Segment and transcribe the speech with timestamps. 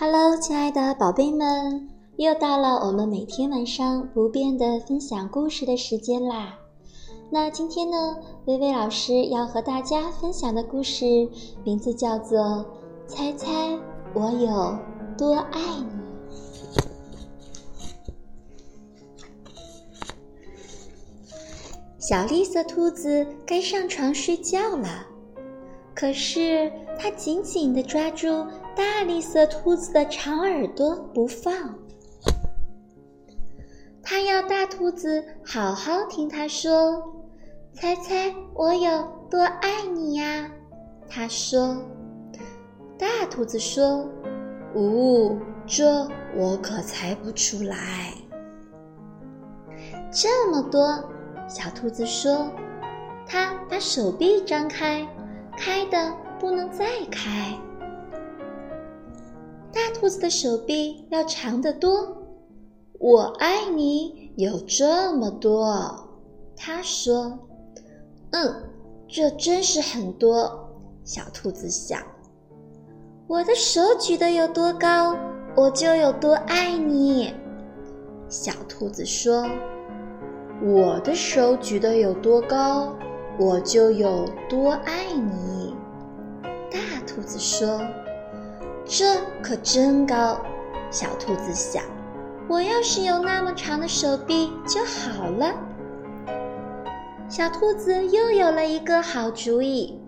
[0.00, 1.88] Hello，亲爱的宝贝们，
[2.18, 6.56] 又到了我们每天晚上不变的分享故事的时间啦。
[7.30, 11.28] 那今天呢，薇薇老师要和大家分享的故事
[11.64, 12.38] 名字叫做
[13.08, 13.76] 《猜猜
[14.14, 14.78] 我有
[15.18, 15.86] 多爱你》。
[21.98, 25.04] 小绿色兔子该上床睡觉了，
[25.92, 28.46] 可是它紧紧地抓住。
[28.78, 31.52] 大绿色兔子的长耳朵不放，
[34.04, 37.02] 它要大兔子好好听它说
[37.74, 40.48] ：“猜猜我有多爱你呀？”
[41.10, 41.76] 它说。
[42.96, 44.08] 大兔子说
[44.76, 45.36] ：“呜，
[45.66, 48.14] 这我可猜不出来。”
[50.14, 50.86] 这么多，
[51.48, 52.48] 小兔子说。
[53.26, 55.04] 它把手臂张开，
[55.56, 57.58] 开的不能再开。
[59.98, 62.16] 兔子的手臂要长得多，
[63.00, 66.08] 我爱你有这么多，
[66.56, 67.36] 他说
[68.30, 68.62] ：“嗯，
[69.08, 70.70] 这真是很多。”
[71.02, 72.00] 小兔子想
[73.26, 75.16] ：“我的手举得有多高，
[75.56, 77.34] 我就有多爱你。”
[78.30, 79.48] 小兔子说
[80.62, 82.94] ：“我的手举得有多高，
[83.36, 85.74] 我就有多爱你。”
[86.70, 87.80] 大兔子说。
[88.90, 90.40] 这可真高，
[90.90, 91.84] 小兔子想
[92.48, 95.54] ：“我要是有那么长的手臂就好了。”
[97.28, 100.00] 小兔子又有了一个好主意，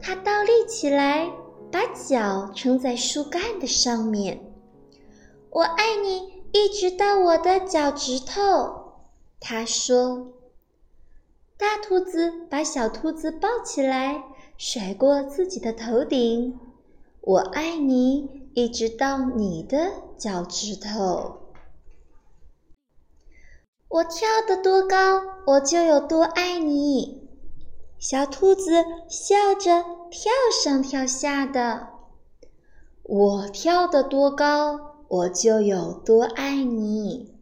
[0.00, 1.30] 它倒立起来，
[1.70, 4.52] 把脚撑在树干的上面。
[5.50, 8.94] “我爱你，一直到我的脚趾头。”
[9.38, 10.26] 它说。
[11.56, 14.24] 大兔子把小兔子抱起来，
[14.56, 16.58] 甩过自己的头顶。
[17.20, 21.40] 我爱你，一直到你的脚趾头。
[23.88, 27.28] 我跳得多高，我就有多爱你。
[27.98, 30.30] 小兔子笑着跳
[30.62, 31.88] 上跳下的。
[33.02, 37.34] 我跳得多高，我就有多爱你。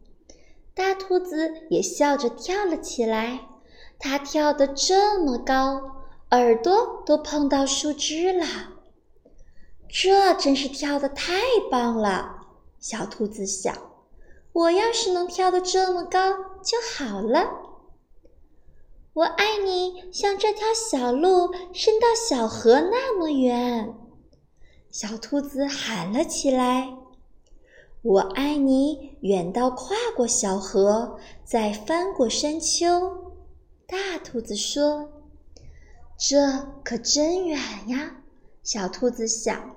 [0.73, 3.41] 大兔子也笑着跳了起来。
[3.99, 8.45] 它跳得这么高，耳朵都碰到树枝了。
[9.89, 12.47] 这真是跳的太棒了，
[12.79, 13.75] 小兔子想。
[14.53, 16.31] 我要是能跳得这么高
[16.63, 17.47] 就好了。
[19.13, 23.93] 我爱你，像这条小路伸到小河那么远。
[24.91, 26.95] 小兔子喊了起来
[28.01, 33.33] ：“我爱你，远到跨过小河，再翻过山丘。”
[33.87, 35.09] 大兔子说
[36.17, 37.59] ：“这可真远
[37.89, 38.23] 呀。”
[38.63, 39.76] 小兔子想。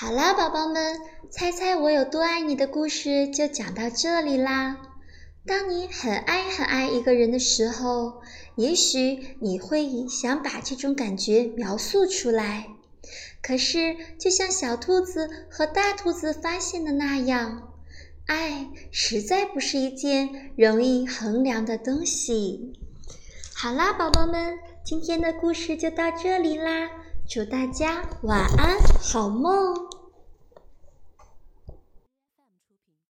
[0.00, 4.78] 好啦，宝宝们，猜猜我有多爱你的故事就讲到这里啦。
[5.44, 8.22] 当你很爱很爱一个人的时候，
[8.56, 12.68] 也许你会想把这种感觉描述出来。
[13.42, 17.74] 可是，就像小兔子和大兔子发现的那样，
[18.24, 22.72] 爱实在不是一件容易衡量的东西。
[23.52, 26.88] 好啦，宝宝们，今天的故事就到这里啦。
[27.30, 29.99] 祝大家晚安，好梦。